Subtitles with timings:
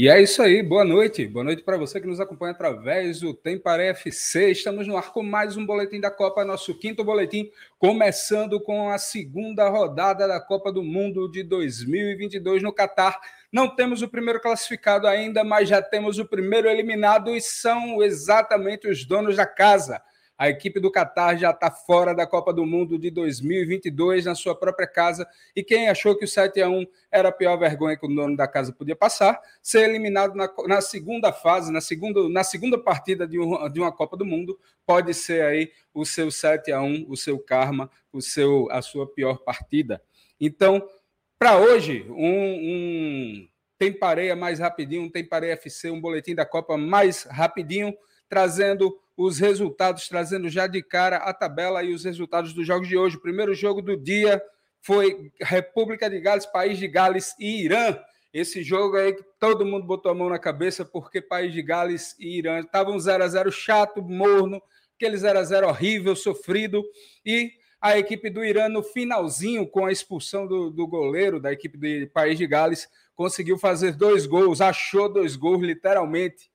[0.00, 1.26] E é isso aí, boa noite.
[1.26, 4.52] Boa noite para você que nos acompanha através do Temparé FC.
[4.52, 8.96] Estamos no ar com mais um boletim da Copa, nosso quinto boletim, começando com a
[8.96, 13.18] segunda rodada da Copa do Mundo de 2022 no Catar.
[13.50, 18.86] Não temos o primeiro classificado ainda, mas já temos o primeiro eliminado e são exatamente
[18.86, 20.00] os donos da casa.
[20.38, 24.54] A equipe do Catar já está fora da Copa do Mundo de 2022 na sua
[24.54, 25.26] própria casa.
[25.54, 28.36] E quem achou que o 7 a 1 era a pior vergonha que o dono
[28.36, 33.26] da casa podia passar, ser eliminado na, na segunda fase, na segunda, na segunda partida
[33.26, 34.56] de, um, de uma Copa do Mundo,
[34.86, 39.12] pode ser aí o seu 7 a 1 o seu karma, o seu, a sua
[39.12, 40.00] pior partida.
[40.40, 40.88] Então,
[41.36, 46.46] para hoje, um, um tem pareia mais rapidinho, um tem pareia FC, um boletim da
[46.46, 47.92] Copa mais rapidinho,
[48.28, 52.96] trazendo os resultados, trazendo já de cara a tabela e os resultados dos jogos de
[52.96, 53.16] hoje.
[53.16, 54.40] O primeiro jogo do dia
[54.80, 57.98] foi República de Gales, País de Gales e Irã.
[58.32, 62.14] Esse jogo aí que todo mundo botou a mão na cabeça, porque País de Gales
[62.16, 64.62] e Irã estavam 0 a 0 chato, morno,
[64.94, 66.84] aquele 0 a 0 horrível, sofrido.
[67.26, 71.76] E a equipe do Irã, no finalzinho, com a expulsão do, do goleiro da equipe
[71.76, 76.48] do País de Gales, conseguiu fazer dois gols, achou dois gols, literalmente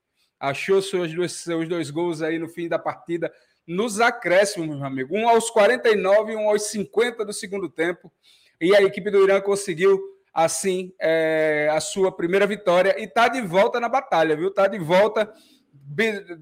[0.48, 3.32] achou seus dois, seus dois gols aí no fim da partida,
[3.66, 5.16] nos acréscimos, meu amigo.
[5.16, 8.12] Um aos 49 e um aos 50 do segundo tempo.
[8.60, 10.00] E a equipe do Irã conseguiu,
[10.32, 14.48] assim, é, a sua primeira vitória e está de volta na batalha, viu?
[14.48, 15.32] Está de volta,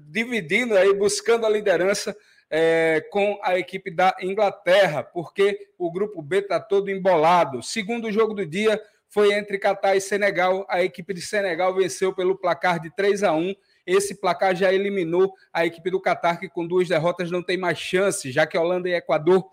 [0.09, 2.15] dividindo aí, buscando a liderança.
[2.55, 7.63] É, com a equipe da Inglaterra, porque o grupo B está todo embolado.
[7.63, 10.63] Segundo jogo do dia foi entre Catar e Senegal.
[10.69, 15.33] A equipe de Senegal venceu pelo placar de 3 a 1 esse placar já eliminou
[15.51, 18.89] a equipe do Catar, que com duas derrotas não tem mais chance, já que Holanda
[18.89, 19.45] e Equador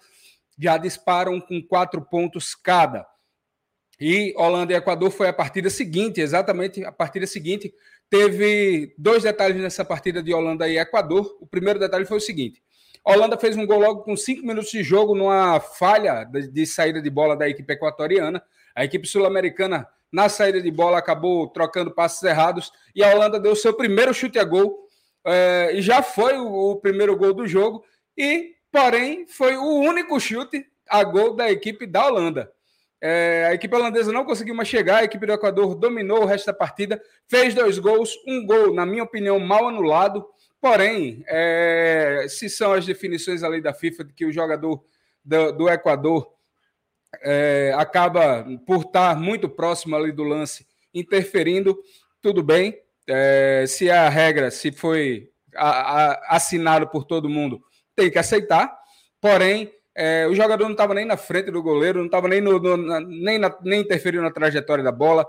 [0.58, 3.06] já disparam com quatro pontos cada.
[3.98, 7.72] E Holanda e Equador foi a partida seguinte, exatamente a partida seguinte.
[8.08, 11.36] Teve dois detalhes nessa partida de Holanda e Equador.
[11.41, 12.62] O primeiro detalhe foi o seguinte:
[13.04, 17.00] Holanda fez um gol logo com cinco minutos de jogo numa falha de, de saída
[17.00, 18.42] de bola da equipe equatoriana.
[18.74, 23.54] A equipe sul-americana na saída de bola acabou trocando passes errados e a Holanda deu
[23.54, 24.88] seu primeiro chute a gol
[25.25, 27.84] é, e já foi o, o, primeiro gol do jogo
[28.16, 32.50] e porém foi o único chute a gol da equipe da Holanda.
[33.03, 36.47] É, a equipe holandesa não conseguiu mais chegar, a equipe do Equador dominou o resto
[36.47, 40.27] da partida, fez dois gols, um gol, na minha opinião, mal anulado.
[40.60, 44.84] Porém, é, se são as definições ali da FIFA de que o jogador
[45.25, 46.31] do, do Equador
[47.22, 51.78] é, acaba por estar muito próximo ali do lance, interferindo,
[52.22, 52.78] tudo bem.
[53.09, 57.60] É, se a regra, se foi a, a, assinado por todo mundo,
[57.97, 58.78] tem que aceitar.
[59.21, 62.59] Porém, é, o jogador não estava nem na frente do goleiro, não estava nem, no,
[62.59, 65.27] no, na, nem, nem interferindo na trajetória da bola.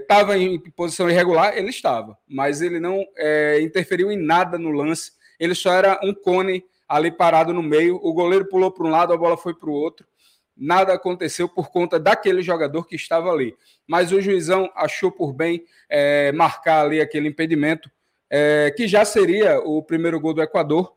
[0.00, 4.70] Estava é, em posição irregular, ele estava, mas ele não é, interferiu em nada no
[4.70, 5.12] lance.
[5.38, 7.96] Ele só era um cone ali parado no meio.
[8.02, 10.06] O goleiro pulou para um lado, a bola foi para o outro
[10.56, 13.54] nada aconteceu por conta daquele jogador que estava ali.
[13.86, 17.90] Mas o juizão achou por bem é, marcar ali aquele impedimento,
[18.30, 20.94] é, que já seria o primeiro gol do Equador.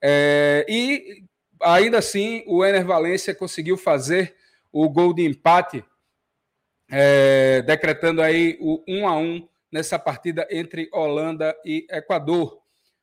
[0.00, 1.24] É, e
[1.60, 4.34] ainda assim, o Ener Valência conseguiu fazer
[4.72, 5.84] o gol de empate,
[6.90, 12.60] é, decretando aí o 1 a 1 nessa partida entre Holanda e Equador.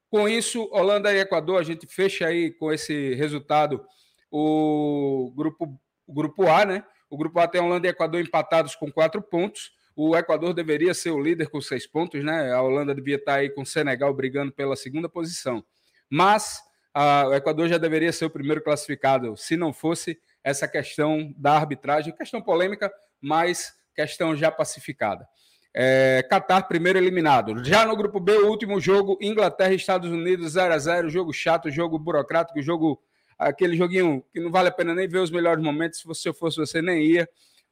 [0.10, 3.86] Com isso, Holanda e Equador, a gente fecha aí com esse resultado
[4.32, 6.84] o grupo o grupo A, né?
[7.08, 9.72] O grupo A tem Holanda e Equador empatados com quatro pontos.
[9.96, 12.52] O Equador deveria ser o líder com seis pontos, né?
[12.52, 15.64] A Holanda devia estar aí com o Senegal brigando pela segunda posição.
[16.10, 16.62] Mas
[16.92, 21.54] a, o Equador já deveria ser o primeiro classificado, se não fosse essa questão da
[21.54, 22.92] arbitragem, questão polêmica,
[23.22, 25.28] mas questão já pacificada.
[25.76, 27.64] É, Qatar, primeiro eliminado.
[27.64, 31.32] Já no grupo B, o último jogo, Inglaterra e Estados Unidos 0 a 0 jogo
[31.32, 33.00] chato, jogo burocrático, jogo
[33.40, 36.00] aquele joguinho que não vale a pena nem ver os melhores momentos.
[36.00, 37.28] Se você fosse você, nem ia,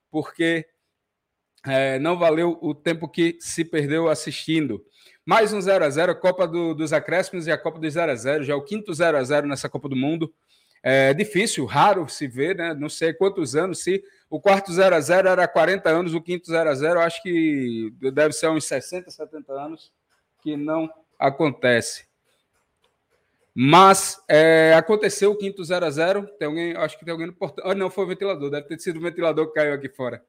[0.09, 0.65] porque
[1.65, 4.83] é, não valeu o tempo que se perdeu assistindo.
[5.25, 8.15] Mais um 0 a 0 Copa do, dos Acréscimos e a Copa dos 0 a
[8.15, 10.33] 0 já é o quinto 0 a 0 nessa Copa do Mundo.
[10.81, 12.73] É difícil, raro se ver, né?
[12.73, 16.47] Não sei quantos anos, se o quarto 0 a 0 era 40 anos, o quinto
[16.47, 19.91] 0 a 0 acho que deve ser uns 60, 70 anos
[20.41, 22.06] que não acontece.
[23.59, 27.33] Mas é, aconteceu o quinto 0 a 0 Tem alguém, acho que tem alguém no
[27.33, 27.65] portão.
[27.65, 28.51] Ah, não, foi o ventilador.
[28.51, 30.23] Deve ter sido o ventilador que caiu aqui fora.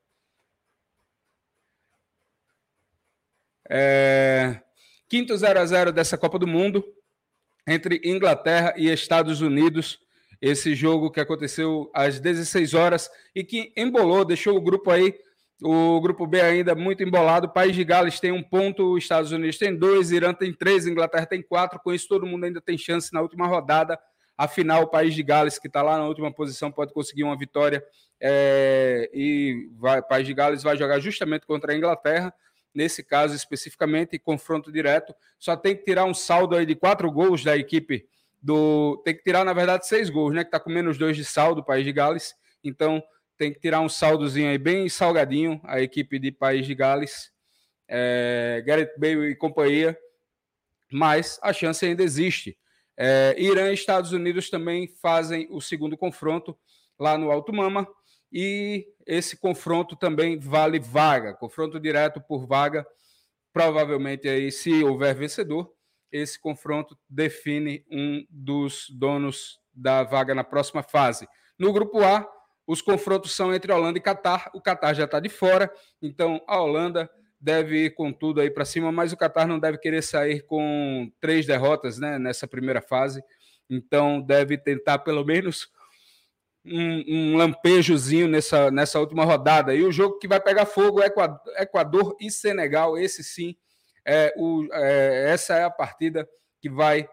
[3.68, 4.62] É,
[5.10, 6.82] quinto 0 a 0 dessa Copa do Mundo
[7.66, 10.00] entre Inglaterra e Estados Unidos.
[10.40, 15.14] Esse jogo que aconteceu às 16 horas e que embolou, deixou o grupo aí
[15.62, 17.48] O grupo B ainda muito embolado.
[17.48, 21.42] País de Gales tem um ponto, Estados Unidos tem dois, Irã tem três, Inglaterra tem
[21.42, 21.80] quatro.
[21.80, 23.98] Com isso, todo mundo ainda tem chance na última rodada.
[24.36, 27.84] Afinal, o País de Gales, que está lá na última posição, pode conseguir uma vitória.
[28.20, 32.32] É, e vai, País de Gales vai jogar justamente contra a Inglaterra.
[32.72, 35.12] Nesse caso, especificamente, confronto direto.
[35.40, 38.06] Só tem que tirar um saldo aí de quatro gols da equipe
[38.40, 39.02] do.
[39.04, 40.44] Tem que tirar, na verdade, seis gols, né?
[40.44, 42.36] Que está com menos dois de saldo, o País de Gales.
[42.62, 43.02] Então,
[43.38, 47.32] tem que tirar um saldozinho aí bem salgadinho, a equipe de País de Gales,
[47.86, 49.96] é, Gareth Bale e companhia,
[50.92, 52.58] mas a chance ainda existe.
[52.96, 56.58] É, Irã e Estados Unidos também fazem o segundo confronto
[56.98, 57.86] lá no Alto Mama,
[58.30, 62.86] e esse confronto também vale vaga, confronto direto por vaga.
[63.52, 65.72] Provavelmente aí, se houver vencedor,
[66.12, 71.26] esse confronto define um dos donos da vaga na próxima fase.
[71.58, 72.28] No grupo A,
[72.68, 74.50] os confrontos são entre Holanda e Catar.
[74.52, 75.72] O Catar já está de fora,
[76.02, 77.10] então a Holanda
[77.40, 81.10] deve ir com tudo aí para cima, mas o Catar não deve querer sair com
[81.18, 83.24] três derrotas né, nessa primeira fase.
[83.70, 85.68] Então deve tentar pelo menos
[86.62, 89.74] um, um, lampejozinho nessa, nessa última rodada.
[89.74, 92.98] E o jogo que vai pegar fogo é Equador, Equador e Senegal.
[92.98, 93.56] Esse sim,
[94.04, 96.28] é o, é, essa é a partida
[96.60, 97.08] que vai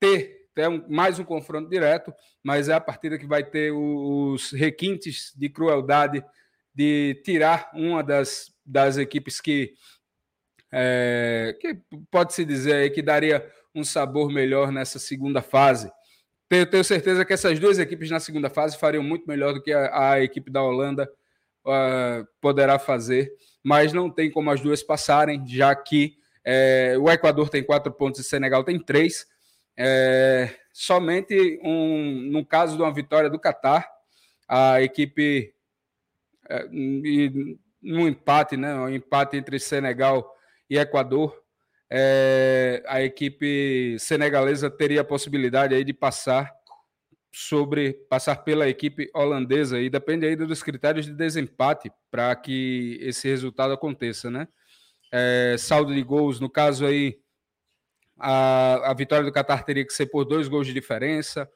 [0.00, 2.12] ter é um, mais um confronto direto,
[2.42, 6.24] mas é a partida que vai ter os requintes de crueldade
[6.74, 9.74] de tirar uma das, das equipes que,
[10.72, 11.78] é, que
[12.10, 15.90] pode-se dizer que daria um sabor melhor nessa segunda fase.
[16.48, 20.12] Tenho, certeza que essas duas equipes na segunda fase fariam muito melhor do que a,
[20.12, 21.10] a equipe da Holanda
[21.66, 23.32] uh, poderá fazer,
[23.64, 28.20] mas não tem como as duas passarem, já que é, o Equador tem quatro pontos
[28.20, 29.26] e o Senegal tem três.
[29.76, 33.88] É, somente um, no caso de uma vitória do Catar,
[34.48, 35.54] a equipe
[36.48, 36.66] é,
[37.82, 40.34] no empate, né, um empate entre Senegal
[40.68, 41.42] e Equador,
[41.90, 46.52] é, a equipe senegalesa teria a possibilidade aí de passar
[47.32, 53.28] sobre passar pela equipe holandesa e depende aí dos critérios de desempate para que esse
[53.28, 54.48] resultado aconteça, né?
[55.12, 57.18] É, saldo de gols, no caso aí
[58.18, 61.48] a, a vitória do Qatar teria que ser por dois gols de diferença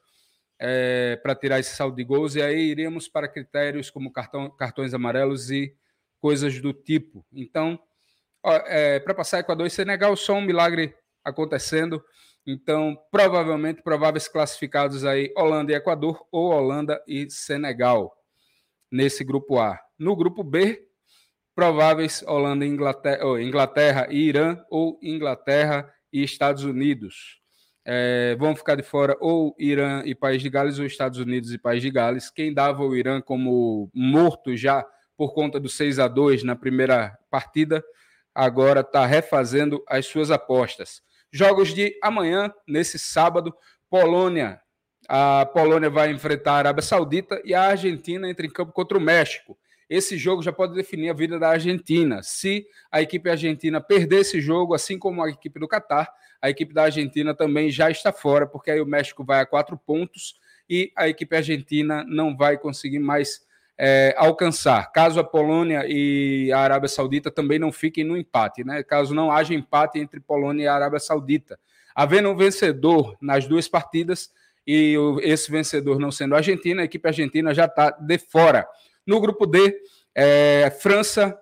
[0.59, 4.93] é, para tirar esse saldo de gols, e aí iríamos para critérios como cartão, cartões
[4.93, 5.75] amarelos e
[6.19, 7.25] coisas do tipo.
[7.33, 7.79] Então,
[8.43, 12.03] é, para passar Equador e Senegal, só um milagre acontecendo.
[12.45, 18.15] Então, provavelmente, prováveis classificados aí Holanda e Equador ou Holanda e Senegal
[18.91, 19.79] nesse grupo A.
[19.97, 20.87] No grupo B,
[21.55, 27.39] prováveis Holanda e Inglaterra, Inglaterra e Irã ou Inglaterra e Estados Unidos.
[27.83, 31.57] É, vão ficar de fora ou Irã e País de Gales ou Estados Unidos e
[31.57, 32.29] País de Gales.
[32.29, 34.85] Quem dava o Irã como morto já
[35.17, 37.83] por conta do 6 a 2 na primeira partida,
[38.33, 41.01] agora está refazendo as suas apostas.
[41.31, 43.53] Jogos de amanhã, nesse sábado,
[43.89, 44.59] Polônia.
[45.07, 49.01] A Polônia vai enfrentar a Arábia Saudita e a Argentina entra em campo contra o
[49.01, 49.57] México
[49.91, 52.23] esse jogo já pode definir a vida da Argentina.
[52.23, 56.09] Se a equipe argentina perder esse jogo, assim como a equipe do Catar,
[56.41, 59.77] a equipe da Argentina também já está fora, porque aí o México vai a quatro
[59.77, 63.45] pontos e a equipe argentina não vai conseguir mais
[63.77, 64.89] é, alcançar.
[64.93, 68.81] Caso a Polônia e a Arábia Saudita também não fiquem no empate, né?
[68.83, 71.59] Caso não haja empate entre Polônia e Arábia Saudita.
[71.93, 74.31] Havendo um vencedor nas duas partidas
[74.65, 78.65] e esse vencedor não sendo a Argentina, a equipe argentina já está de fora.
[79.05, 79.75] No grupo D,
[80.15, 81.37] é, França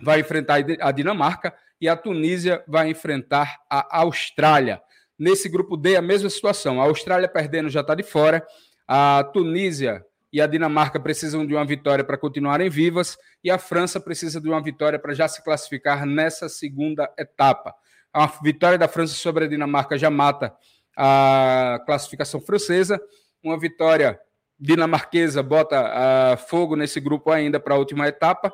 [0.00, 4.80] vai enfrentar a Dinamarca e a Tunísia vai enfrentar a Austrália.
[5.18, 6.80] Nesse grupo D, a mesma situação.
[6.80, 8.46] A Austrália perdendo já está de fora.
[8.86, 13.18] A Tunísia e a Dinamarca precisam de uma vitória para continuarem vivas.
[13.42, 17.74] E a França precisa de uma vitória para já se classificar nessa segunda etapa.
[18.12, 20.54] A vitória da França sobre a Dinamarca já mata
[20.96, 23.00] a classificação francesa.
[23.42, 24.18] Uma vitória
[24.58, 28.52] dinamarquesa bota fogo nesse grupo ainda para a última etapa.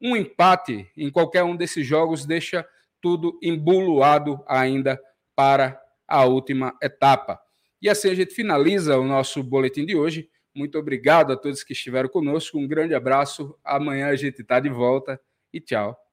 [0.00, 2.66] Um empate em qualquer um desses jogos deixa
[3.00, 5.00] tudo embuluado ainda
[5.34, 7.40] para a última etapa.
[7.80, 10.28] E assim a gente finaliza o nosso boletim de hoje.
[10.54, 12.58] Muito obrigado a todos que estiveram conosco.
[12.58, 13.56] Um grande abraço.
[13.62, 15.20] Amanhã a gente está de volta
[15.52, 16.05] e tchau.